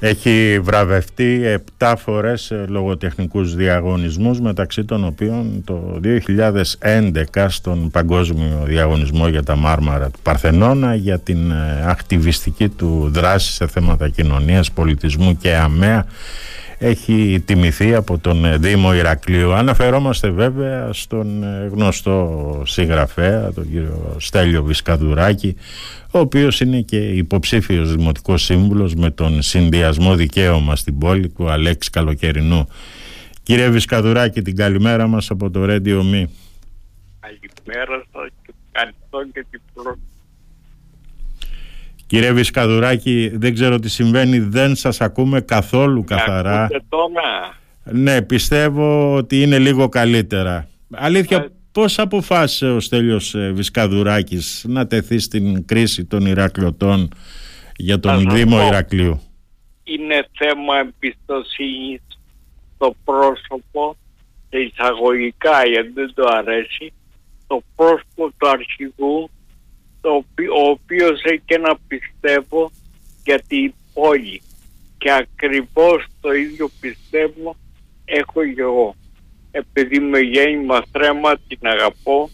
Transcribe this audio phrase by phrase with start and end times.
[0.00, 6.00] Έχει βραβευτεί 7 φορές λογοτεχνικούς διαγωνισμούς μεταξύ των οποίων το
[7.32, 13.52] 2011 στον παγκόσμιο διαγωνισμό για τα μάρμαρα του Παρθενώνα για την ε, ακτιβιστική του δράση
[13.52, 16.06] σε θέματα κοινωνίας, πολιτισμού και αμαία
[16.78, 19.52] έχει τιμηθεί από τον ε, Δήμο Ηρακλείου.
[19.52, 25.56] Αναφερόμαστε βέβαια στον ε, γνωστό συγγραφέα, τον κύριο Στέλιο Βισκαδουράκη,
[26.10, 31.90] ο οποίος είναι και υποψήφιος δημοτικός σύμβουλος με τον συνδυασμό δικαίωμα στην πόλη του Αλέξη
[31.90, 32.68] Καλοκαιρινού.
[33.42, 36.24] Κύριε Βισκαδουράκη, την καλημέρα μας από το Radio Me.
[37.20, 40.00] Καλημέρα σας και ευχαριστώ και την πρώτη
[42.06, 46.68] Κύριε Βισκαδουράκη, δεν ξέρω τι συμβαίνει, δεν σας ακούμε καθόλου καθαρά.
[47.84, 50.68] Ναι, πιστεύω ότι είναι λίγο καλύτερα.
[50.94, 51.48] Αλήθεια, ε...
[51.72, 57.08] πώς αποφάσισε ο Στέλιος ε, Βισκαδουράκης να τεθεί στην κρίση των Ηρακλειωτών
[57.76, 59.20] για τον Δήμο Ηρακλείου;
[59.84, 62.00] Είναι θέμα εμπιστοσύνης
[62.74, 63.96] στο πρόσωπο
[64.48, 66.92] και εισαγωγικά γιατί δεν το αρέσει
[67.46, 69.30] το πρόσωπο του αρχηγού
[70.00, 72.70] ο οποίος έχει και να πιστεύω
[73.24, 74.42] για την πόλη
[74.98, 77.56] και ακριβώς το ίδιο πιστεύω
[78.04, 78.94] έχω και εγώ.
[79.50, 82.30] Επειδή με γέννημα θρέμα την αγαπώ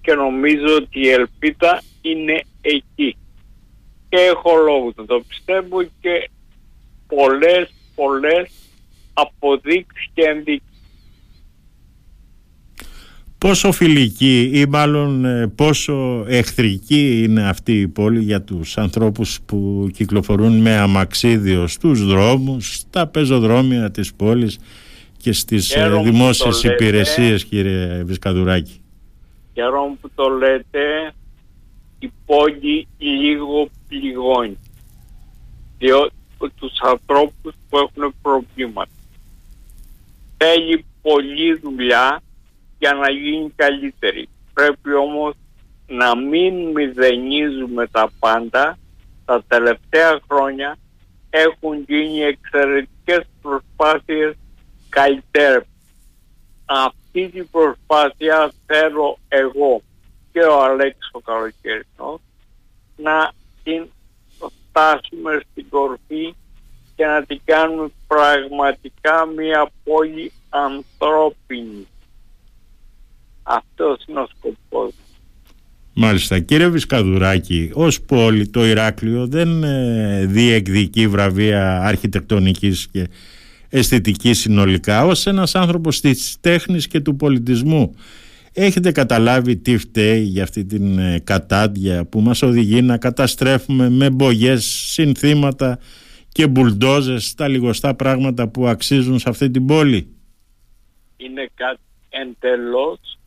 [0.00, 3.16] και νομίζω ότι η ελπίδα είναι εκεί.
[4.08, 6.30] Και έχω λόγο να το πιστεύω και
[7.06, 8.50] πολλές πολλές
[9.12, 10.69] αποδείξεις και ενδείξεις
[13.40, 19.88] Πόσο φιλική ή μάλλον ε, πόσο εχθρική είναι αυτή η πόλη για τους ανθρώπους που
[19.92, 24.58] κυκλοφορούν με αμαξίδιο στους δρόμους, στα πεζοδρόμια της πόλης
[25.16, 28.80] και στις ε, Χαίρομαι δημόσιες υπηρεσίες κύριε Βισκαδουράκη.
[29.54, 31.14] Χαίρομαι που το λέτε
[31.98, 34.58] η πόλη λίγο πληγώνει
[35.78, 38.90] διότι τους ανθρώπους που έχουν προβλήματα.
[40.36, 42.22] Θέλει πολλή δουλειά
[42.80, 44.28] για να γίνει καλύτερη.
[44.54, 45.34] Πρέπει όμως
[45.86, 48.78] να μην μηδενίζουμε τα πάντα.
[49.24, 50.76] Τα τελευταία χρόνια
[51.30, 54.34] έχουν γίνει εξαιρετικές προσπάθειες
[54.88, 55.64] καλύτερες.
[56.64, 59.82] Αυτή την προσπάθεια θέλω εγώ
[60.32, 62.20] και ο Αλέξο Καλοκαιρινός
[62.96, 63.86] να την
[64.70, 66.34] φτάσουμε στην κορφή
[66.96, 71.86] και να την κάνουμε πραγματικά μια πόλη ανθρώπινη.
[73.52, 74.92] Αυτός είναι ο σκοπός.
[75.94, 76.38] Μάλιστα.
[76.38, 83.08] Κύριε Βισκαδουράκη, ως πόλη το Ηράκλειο δεν ε, διεκδικεί βραβεία αρχιτεκτονικής και
[83.68, 85.04] αισθητικής συνολικά.
[85.04, 87.94] Ως ένας άνθρωπος της τέχνης και του πολιτισμού
[88.52, 94.10] έχετε καταλάβει τι φταίει για αυτή την ε, κατάντια που μας οδηγεί να καταστρέφουμε με
[94.10, 95.78] μπογιές συνθήματα
[96.28, 100.14] και μπουλντόζες τα λιγοστά πράγματα που αξίζουν σε αυτή την πόλη;
[101.16, 103.18] Είναι κάτι εντελώς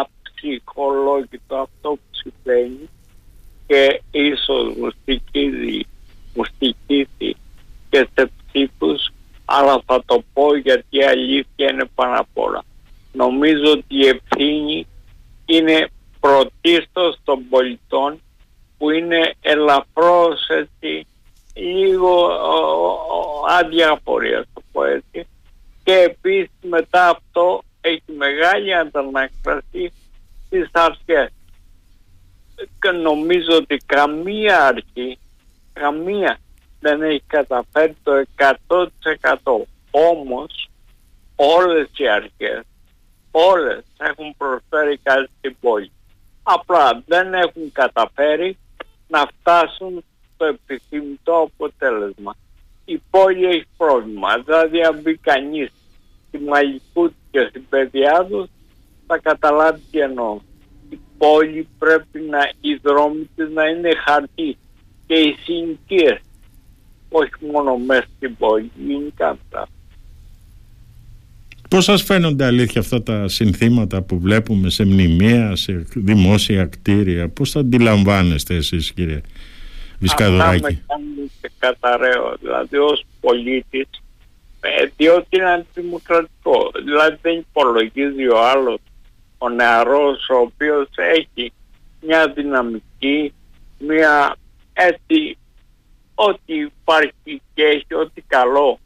[0.00, 2.88] αψυχολόγητο αυτό που συμβαίνει
[3.66, 4.90] και ίσως μου
[6.44, 7.36] στοιχίζει,
[7.90, 9.12] και σε ψήφους
[9.44, 12.64] αλλά θα το πω γιατί η αλήθεια είναι πάνω απ' όλα.
[13.12, 14.86] Νομίζω ότι η ευθύνη
[15.46, 15.88] είναι
[16.20, 18.20] πρωτίστως των πολιτών
[18.78, 21.06] που είναι ελαφρώς έτσι
[21.54, 22.30] λίγο
[23.48, 25.26] αδιάφοροι το πω έτσι
[25.84, 29.92] και επίσης μετά αυτό έχει μεγάλη αντανάκταση
[30.46, 31.30] στις αρχές.
[32.80, 35.18] Και νομίζω ότι καμία αρχή,
[35.72, 36.38] καμία
[36.80, 39.66] δεν έχει καταφέρει το 100%.
[39.90, 40.70] Όμως
[41.36, 42.62] όλες οι αρχές,
[43.30, 45.90] όλες έχουν προσφέρει κάτι στην πόλη.
[46.42, 48.58] Απλά δεν έχουν καταφέρει
[49.08, 50.04] να φτάσουν
[50.34, 52.36] στο επιθυμητό αποτέλεσμα.
[52.84, 54.38] Η πόλη έχει πρόβλημα.
[54.38, 55.81] Δηλαδή αν μπει κανείς στη
[56.38, 58.50] μαγικού και στην παιδιά του
[59.06, 60.40] θα καταλάβει τι εννοώ.
[60.90, 64.56] Η πόλη πρέπει να, οι δρόμοι της να είναι χαρτί
[65.06, 66.20] και οι συνοικίες
[67.12, 69.68] όχι μόνο μέσα στην πόλη, γενικά αυτά.
[71.68, 77.52] Πώς σας φαίνονται αλήθεια αυτά τα συνθήματα που βλέπουμε σε μνημεία, σε δημόσια κτίρια, πώς
[77.52, 79.20] τα αντιλαμβάνεστε εσείς κύριε
[79.98, 80.64] Βισκαδουράκη.
[80.64, 84.01] Αυτά με κάνουν και καταραίω, δηλαδή ως πολίτης ε,
[84.96, 86.70] διότι είναι αντιδημοκρατικό.
[86.84, 88.80] Δηλαδή δεν υπολογίζει ο άλλος
[89.38, 91.52] ο νεαρός ο οποίος έχει
[92.00, 93.34] μια δυναμική,
[93.78, 94.36] μια
[94.72, 95.38] έτσι
[96.14, 98.78] ό,τι υπάρχει και έχει ό,τι καλό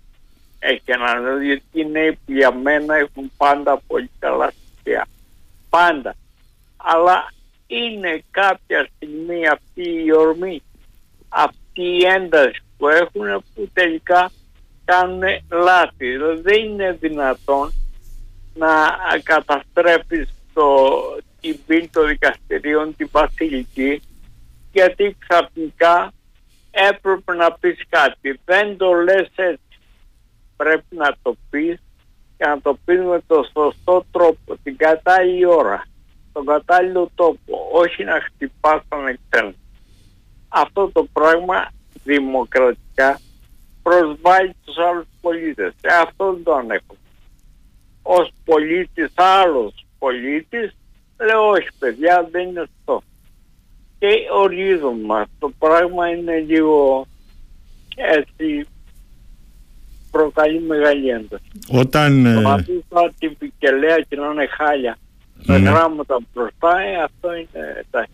[0.58, 5.06] έχει έναν γιατί οι νέοι για μένα έχουν πάντα πολύ καλά στοιχεία.
[5.70, 6.14] Πάντα.
[6.76, 7.32] Αλλά
[7.66, 10.62] είναι κάποια στιγμή αυτή η ορμή,
[11.28, 14.30] αυτή η ένταση που έχουν που τελικά
[14.86, 16.10] κάνουν λάθη.
[16.10, 17.72] Δηλαδή δεν είναι δυνατόν
[18.54, 20.66] να καταστρέφεις το,
[21.40, 24.02] την πύλη των δικαστηρίων, την βασιλική,
[24.72, 26.12] γιατί ξαφνικά
[26.70, 28.40] έπρεπε να πεις κάτι.
[28.44, 29.78] Δεν το λες έτσι.
[30.56, 31.80] Πρέπει να το πεις
[32.36, 35.82] και να το πεις με το σωστό τρόπο, την κατάλληλη ώρα,
[36.32, 39.60] τον κατάλληλο τόπο, όχι να χτυπάς τον εκτέλεσμα.
[40.48, 41.68] Αυτό το πράγμα
[42.04, 43.20] δημοκρατικά
[43.86, 45.72] προσβάλλει τους άλλους πολίτες.
[45.80, 46.98] Ε, αυτό δεν το ανέχομαι.
[48.02, 50.76] Ως πολίτης, άλλος πολίτης,
[51.26, 53.02] λέω όχι παιδιά δεν είναι αυτό.
[53.98, 57.06] Και ορίζομαι το πράγμα είναι λίγο
[57.96, 58.66] έτσι
[60.10, 61.50] προκαλεί μεγάλη ένταση.
[61.68, 62.42] Όταν...
[62.42, 64.98] Το αφήσω την πικελέα και να είναι χάλια
[65.44, 65.70] με ναι.
[65.70, 68.12] γράμματα μπροστά, ε, αυτό είναι εντάξει.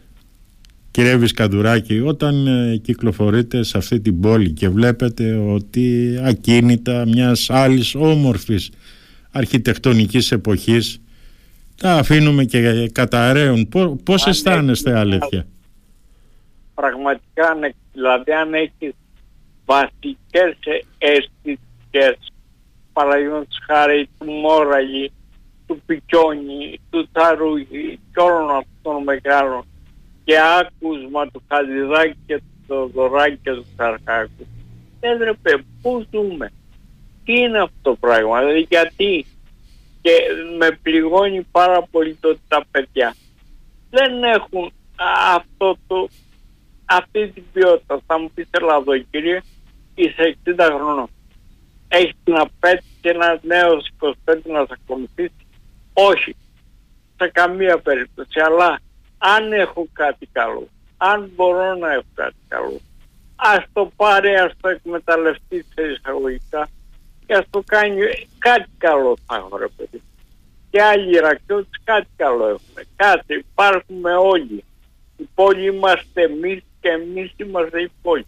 [0.92, 7.94] Κύριε Βισκαντουράκη, όταν ε, κυκλοφορείτε σε αυτή την πόλη και βλέπετε ότι ακίνητα μιας άλλης
[7.94, 8.70] όμορφης
[9.30, 11.00] αρχιτεκτονικής εποχής
[11.76, 13.68] τα αφήνουμε και καταραίουν.
[14.04, 15.46] Πώς αισθάνεστε αλήθεια;
[16.74, 18.94] Πραγματικά, ναι, δηλαδή αν έχεις
[19.64, 20.56] βασικές
[20.98, 22.32] αισθητικές
[22.92, 25.12] παραδείγματος χάρη του Μόραγη,
[25.66, 29.64] του Πικιόνι, του Τσαρούγη και όλων αυτών των μεγάλων
[30.24, 34.46] και άκουσμα του Χαλιδάκη και του Θοδωράκη και του Καρχάκου.
[35.00, 36.52] Έδρεπε, πού ζούμε,
[37.24, 39.26] τι είναι αυτό το πράγμα, δηλαδή γιατί
[40.02, 40.12] και
[40.58, 43.14] με πληγώνει πάρα πολύ το ότι τα παιδιά
[43.92, 44.72] δεν έχουν
[45.34, 46.08] αυτό το,
[46.84, 48.00] αυτή την ποιότητα.
[48.06, 49.40] Θα μου πεις Ελλάδα κύριε,
[49.94, 51.08] είσαι 60 χρονών.
[51.88, 54.10] Έχεις την απέτηση και ένας νέος 25
[54.44, 55.46] να σε ακολουθήσει.
[55.92, 56.36] Όχι,
[57.16, 58.40] σε καμία περίπτωση.
[58.40, 58.80] Αλλά
[59.24, 62.80] αν έχω κάτι καλό, αν μπορώ να έχω κάτι καλό,
[63.36, 66.68] ας το πάρει, ας το εκμεταλλευτεί σε εισαγωγικά
[67.26, 68.00] και ας το κάνει
[68.38, 70.02] κάτι καλό θα έχω ρε παιδί.
[70.70, 72.82] Και άλλοι ρακιώτες κάτι καλό έχουμε.
[72.96, 74.64] Κάτι υπάρχουμε όλοι.
[75.16, 78.26] Η πόλη είμαστε εμείς και εμείς είμαστε η πόλη.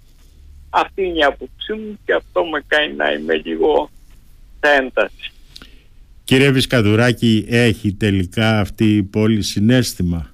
[0.71, 3.91] Αυτή είναι η άποψή μου και αυτό με κάνει να είμαι λίγο
[4.61, 5.33] σε ένταση.
[6.25, 10.34] Κύριε Βισκαδουράκη, έχει τελικά αυτή η πόλη συνέστημα;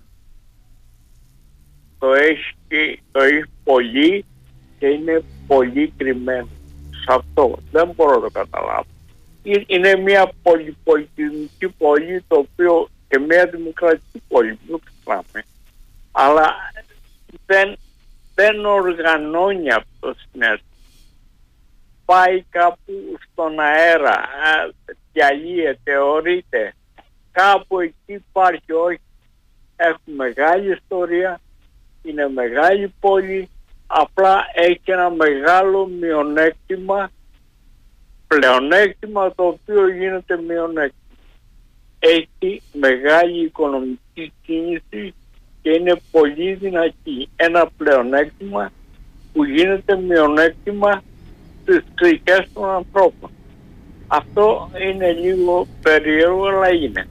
[2.01, 4.25] Το έχει, το έχεις πολύ
[4.79, 6.49] και είναι πολύ κρυμμένο
[6.91, 7.59] σε αυτό.
[7.71, 8.87] Δεν μπορώ να το καταλάβω.
[9.67, 15.45] Είναι μια πολυπολιτισμική πόλη το οποίο και μια δημοκρατική πόλη, μην ξεχνάμε.
[16.13, 16.55] Αλλά
[17.47, 17.77] δεν,
[18.35, 20.69] δεν οργανώνει αυτό συνέστημα.
[22.05, 24.21] Πάει κάπου στον αέρα,
[25.13, 26.75] διαλύεται, ορείται.
[27.33, 29.01] Κάπου εκεί υπάρχει όχι.
[29.77, 31.41] Έχουμε μεγάλη ιστορία,
[32.03, 33.49] είναι μεγάλη πόλη,
[33.87, 37.11] απλά έχει ένα μεγάλο μειονέκτημα,
[38.27, 40.95] πλεονέκτημα το οποίο γίνεται μειονέκτημα.
[41.99, 45.15] Έχει μεγάλη οικονομική κίνηση
[45.63, 47.29] και είναι πολύ δυνατή.
[47.37, 48.73] Ένα πλεονέκτημα
[49.33, 51.03] που γίνεται μειονέκτημα
[51.63, 53.31] στις ψυχές των ανθρώπων.
[54.07, 57.07] Αυτό είναι λίγο περίεργο, αλλά είναι.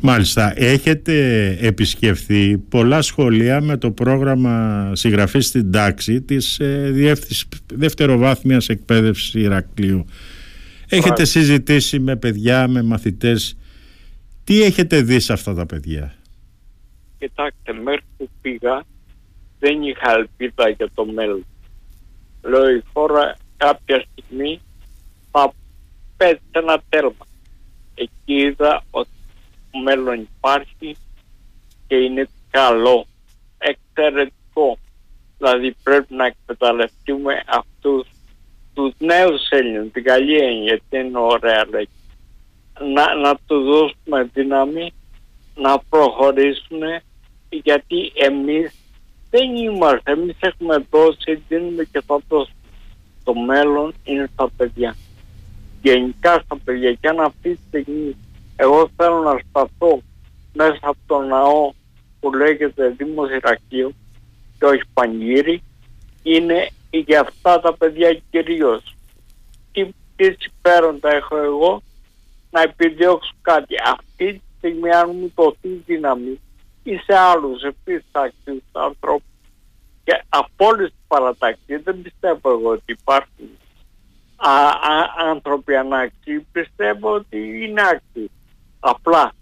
[0.00, 7.14] Μάλιστα, έχετε επισκεφθεί πολλά σχολεία με το πρόγραμμα συγγραφής στην τάξη της ε,
[7.74, 10.04] δευτεροβάθμιας εκπαίδευσης Ηρακλείου.
[10.88, 13.56] Έχετε συζητήσει με παιδιά, με μαθητές.
[14.44, 16.14] Τι έχετε δει σε αυτά τα παιδιά;
[17.18, 18.84] Κοιτάξτε, μέχρι που πήγα
[19.58, 21.46] δεν είχα ελπίδα για το μέλλον.
[22.42, 24.60] Λέω η χώρα κάποια στιγμή
[25.30, 25.52] θα
[26.16, 27.26] πέσει ένα τέρμα.
[27.94, 29.08] Εκεί είδα ότι
[29.82, 30.96] μέλλον υπάρχει
[31.86, 33.06] και είναι καλό,
[33.58, 34.78] εξαιρετικό.
[35.38, 38.08] Δηλαδή πρέπει να εκμεταλλευτούμε αυτούς
[38.74, 41.94] τους νέους Έλληνες, την καλή έννοια, γιατί είναι ωραία λέξη.
[42.94, 44.92] Να, να τους δώσουμε δύναμη
[45.54, 46.82] να προχωρήσουν
[47.48, 48.74] γιατί εμείς
[49.30, 52.56] δεν είμαστε, εμείς έχουμε δώσει, δίνουμε και θα δώσουμε.
[53.24, 54.96] Το μέλλον είναι στα παιδιά.
[55.82, 58.16] Γενικά στα παιδιά και αν αυτή τη στιγμή
[58.56, 60.02] εγώ θέλω να σταθώ
[60.52, 61.72] μέσα από το ναό
[62.20, 63.94] που λέγεται Δήμος Ηρακλείου
[64.58, 65.62] και όχι Πανγύρι
[66.22, 68.96] είναι για αυτά τα παιδιά κυρίως.
[69.72, 71.82] Τι, τι συμφέροντα έχω εγώ
[72.50, 73.74] να επιδιώξω κάτι.
[73.84, 76.40] Αυτή τη στιγμή αν μου δοθεί δύναμη
[76.82, 79.28] ή σε άλλους επίσης άξιους ανθρώπους
[80.04, 83.48] και από όλες τις παρατάξεις δεν πιστεύω εγώ ότι υπάρχουν
[84.36, 88.30] α, α, άνθρωποι ανάξιοι πιστεύω ότι είναι άξιοι
[88.88, 89.32] Απλά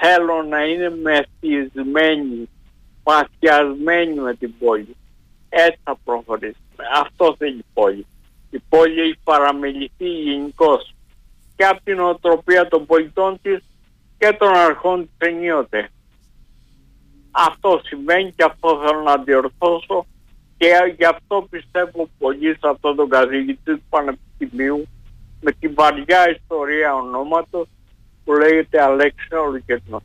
[0.00, 2.48] θέλω να είναι μεθυσμένοι,
[3.02, 4.96] παθιασμένοι με την πόλη.
[5.48, 6.84] Έτσι θα προχωρήσουμε.
[6.94, 8.06] Αυτό θέλει η πόλη.
[8.50, 10.94] Η πόλη έχει παραμεληθεί γενικώς
[11.56, 13.58] και από την οτροπία των πολιτών της
[14.18, 15.88] και των αρχών της ενίοτε.
[17.30, 20.06] Αυτό σημαίνει και αυτό θέλω να διορθώσω
[20.56, 24.86] και γι' αυτό πιστεύω πολύ σε αυτόν τον καθηγητή του Πανεπιστημίου
[25.40, 27.68] με την βαριά ιστορία ονόματος
[28.24, 30.02] που λέγεται Αλέξη Ολικετνός.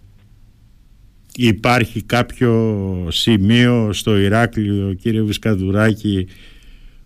[1.35, 6.27] Υπάρχει κάποιο σημείο στο Ηράκλειο κύριε Βισκαδουράκη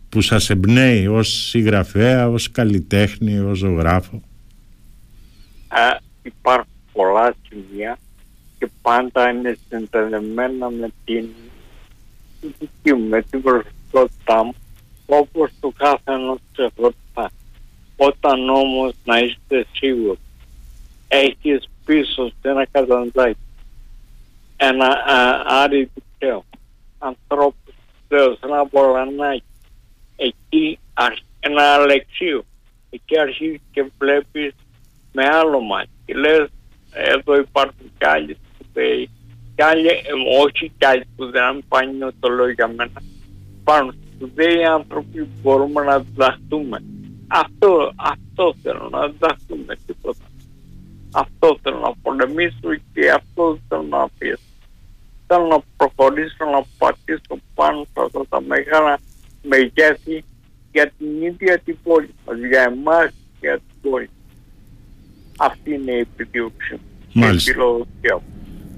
[0.10, 4.22] που σας εμπνέει ως συγγραφέα, ως καλλιτέχνη, ως ζωγράφο;
[5.72, 7.98] Ε, υπάρχουν πολλά σημεία
[8.60, 11.26] και πάντα είναι συνδεδεμένα με την
[12.42, 14.54] δική μου, με την προσωπικότητά μου
[15.06, 17.32] όπως το κάθε ενός ξεχωριστά.
[17.96, 20.20] Όταν όμως να είστε σίγουροι
[21.14, 23.40] έχεις πίσω σε ένα καταντάκι
[24.58, 25.04] ένα
[25.46, 26.46] άρι τυχαίο
[26.98, 27.74] ανθρώπους
[28.08, 29.44] Θεός, ένα πολανάκι
[30.16, 30.80] εκεί
[31.40, 32.46] ένα αλεξίο.
[32.90, 34.54] Εκεί αρχίζεις και βλέπεις
[35.12, 36.50] με άλλο μάτι και λες
[36.92, 39.10] εδώ υπάρχουν κι άλλοι σπουδαίοι
[39.56, 39.94] κι άλλοι, ε,
[40.44, 43.02] όχι κι άλλοι σπουδαίοι αν πάνε το λέω για μένα.
[43.62, 46.84] Υπάρχουν σπουδαίοι άνθρωποι που μπορούμε να διδαχτούμε
[47.28, 49.76] αυτό, αυτό θέλω να διδαχτούμε.
[49.86, 49.91] τίποτα
[51.12, 54.50] αυτό θέλω να πολεμήσω και αυτό θέλω να αφήσω
[55.32, 59.00] θέλω να προχωρήσω να πατήσω πάνω σε αυτά τα μεγάλα
[59.44, 60.24] μεγέθη
[60.72, 64.10] για την ίδια την πόλη μας, για εμάς και για την πόλη.
[65.38, 66.80] Αυτή είναι η επιδίωξη
[67.14, 67.54] Μάλιστα.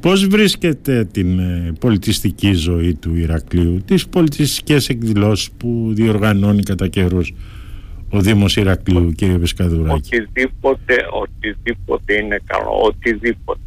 [0.01, 7.33] Πώς βρίσκεται την ε, πολιτιστική ζωή του Ηρακλείου, τις πολιτιστικές εκδηλώσεις που διοργανώνει κατά καιρούς;
[8.13, 10.15] Ο Δήμος Ηρακλείου, κύριε Βεσκαδουράκη.
[10.15, 13.59] Οτιδήποτε, οτιδήποτε είναι καλό, οτιδήποτε.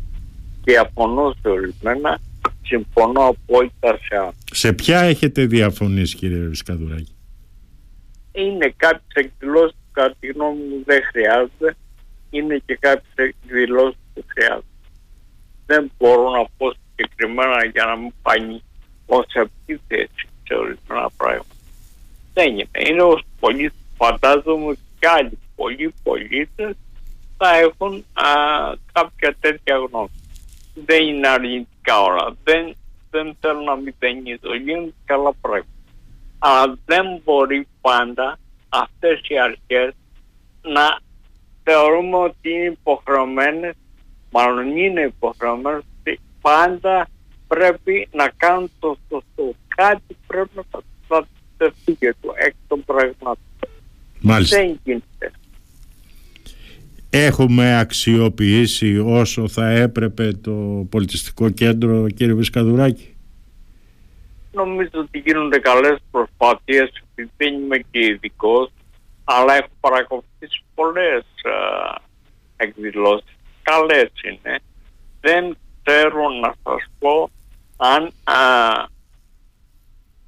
[0.65, 2.19] Και απονώ σε ορισμένα,
[2.63, 7.15] συμφωνώ απόλυτα σε Σε ποια έχετε διαφωνήσει κύριε Βεσκαδουράκη.
[8.33, 11.77] Είναι κάποιες εκδηλώσεις που κατά τη γνώμη μου δεν χρειάζεται
[12.31, 14.65] είναι και κάποιες εκδηλώσεις που χρειάζονται.
[15.67, 18.61] Δεν μπορώ να πω συγκεκριμένα για να μην πάει
[19.07, 21.55] ως επίθεση σε ορισμένα πράγματα.
[22.35, 22.69] Δεν είναι.
[22.89, 26.77] Είναι ως πολίτης, φαντάζομαι και άλλοι πολλοί πολίτες
[27.37, 28.27] θα έχουν α,
[28.93, 30.11] κάποια τέτοια γνώμη.
[30.75, 32.37] Δεν είναι αρνητικά όλα.
[32.45, 32.77] Δεν,
[33.11, 34.55] δεν θέλω να μηδενίζω.
[34.65, 35.71] Γίνονται καλά πράγματα.
[36.39, 38.39] Αλλά δεν μπορεί πάντα
[38.69, 39.95] αυτές οι αρχές
[40.63, 40.99] να
[41.63, 43.75] θεωρούμε ότι είναι υποχρεωμένες,
[44.31, 47.09] μάλλον είναι υποχρεωμένες, ότι πάντα
[47.47, 49.55] πρέπει να κάνουν το σωστό.
[49.69, 50.63] Κάτι πρέπει να
[51.09, 53.39] προστατευτεί για το εκ των πραγμάτων.
[54.27, 54.57] Μάλιστα.
[54.57, 55.31] Δεν γίνεται.
[57.11, 63.15] Έχουμε αξιοποιήσει όσο θα έπρεπε το πολιτιστικό κέντρο κύριε Βισκαδουράκη.
[64.53, 68.71] Νομίζω ότι γίνονται καλές προσπάθειες επειδή δεν είμαι και ειδικό,
[69.25, 71.53] αλλά έχω παρακολουθήσει πολλές α,
[72.57, 73.37] εκδηλώσεις.
[73.63, 74.59] Καλές είναι.
[75.21, 77.31] Δεν ξέρω να σας πω
[77.77, 78.35] αν α,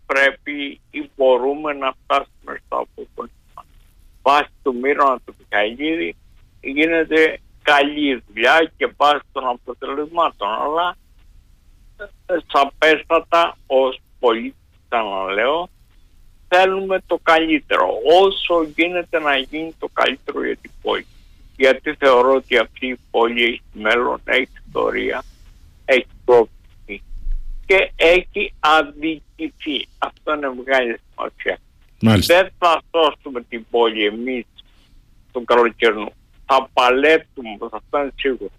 [0.07, 3.65] πρέπει ή μπορούμε να φτάσουμε στο αποτέλεσμα.
[4.23, 4.75] Βάσει του
[5.77, 6.17] Μύρονα του Μιχαηλίδη
[6.61, 10.97] γίνεται καλή δουλειά και βάσει των αποτελεσμάτων, αλλά
[12.47, 14.57] σαπέστατα ως πολίτης
[15.35, 15.69] λέω
[16.49, 17.89] θέλουμε το καλύτερο.
[18.23, 21.07] Όσο γίνεται να γίνει το καλύτερο για την πόλη.
[21.57, 25.23] Γιατί θεωρώ ότι αυτή η πόλη έχει μέλλον, έχει ιστορία,
[25.85, 27.03] έχει πρόκληση
[27.67, 29.89] και έχει αδικηθεί.
[29.99, 31.59] Αυτό είναι μεγάλη σημασία.
[32.27, 34.47] Δεν θα σώσουμε την πόλη εμείς
[35.49, 36.13] τον καλοκαιρινό.
[36.47, 38.51] Θα παλέψουμε, αυτό είναι σίγουρο.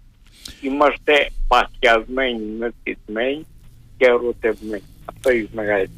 [0.60, 3.46] Είμαστε παθιασμένοι, μεθυσμένοι
[3.96, 4.82] και ερωτευμένοι.
[5.04, 5.90] Αυτό είναι μεγάλη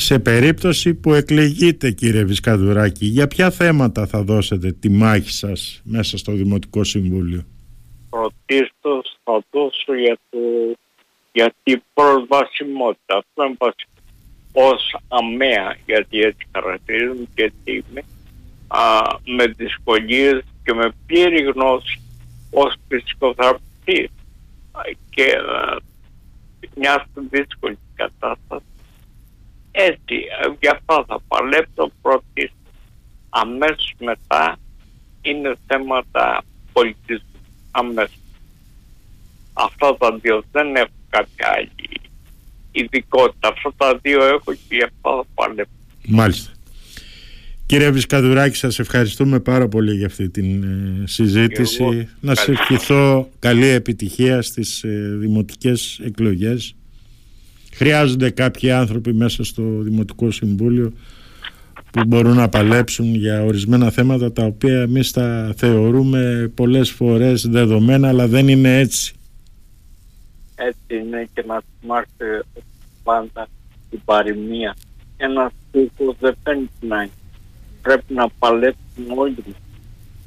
[0.00, 6.18] σε περίπτωση που εκλεγείτε κύριε Βισκαδουράκη, για ποια θέματα θα δώσετε τη μάχη σας μέσα
[6.18, 7.42] στο Δημοτικό Συμβούλιο;
[8.10, 10.38] Πρωτίστως θα δώσω για, το,
[11.32, 13.16] για την προσβασιμότητα.
[13.16, 13.92] Αυτό είναι βασικό.
[14.52, 18.02] Ως αμαία, γιατί έτσι χαρακτηρίζουμε και έτσι είμαι,
[18.68, 19.00] α,
[19.36, 22.00] με δυσκολίες και με πλήρη γνώση
[22.50, 24.10] ως φυσικοθεραπευτής
[25.10, 25.76] και α,
[26.74, 28.62] μια δύσκολη κατάσταση
[29.80, 30.14] έτσι,
[30.60, 32.52] γι' αυτό θα παλέψω πρώτη.
[33.28, 34.56] Αμέσως μετά
[35.22, 37.40] είναι θέματα πολιτισμού.
[37.70, 38.18] Αμέσως.
[39.52, 42.00] Αυτά τα δύο δεν έχω κάποια άλλη
[42.72, 43.48] ειδικότητα.
[43.48, 45.72] Αυτά τα δύο έχω και γι' αυτό θα παλέψω.
[46.06, 46.52] Μάλιστα.
[47.68, 52.08] Κύριε Βισκαδουράκη, σας ευχαριστούμε πάρα πολύ για αυτή την ε, συζήτηση.
[52.20, 56.74] Να σε ευχηθώ καλή επιτυχία στις ε, δημοτικές εκλογές
[57.74, 60.92] χρειάζονται κάποιοι άνθρωποι μέσα στο Δημοτικό Συμβούλιο
[61.90, 68.08] που μπορούν να παλέψουν για ορισμένα θέματα τα οποία εμείς τα θεωρούμε πολλές φορές δεδομένα
[68.08, 69.14] αλλά δεν είναι έτσι.
[70.54, 72.44] Έτσι είναι και να θυμάστε
[73.02, 73.48] πάντα
[73.90, 74.76] την παροιμία.
[75.16, 77.10] Ένας τούκο δεν φαίνεται να είναι.
[77.88, 79.56] Πρέπει να παλέψουμε όλοι μας.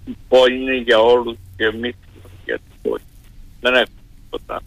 [0.06, 1.96] Η πόλη είναι για όλους και εμείς
[2.46, 3.04] για την πόλη.
[3.62, 4.62] Δεν έχουμε τίποτα.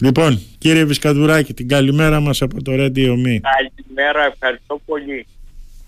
[0.00, 3.38] Λοιπόν, κύριε Βισκαδουράκη, την καλημέρα μας από το Radio Me.
[3.40, 5.26] Καλημέρα, ευχαριστώ πολύ.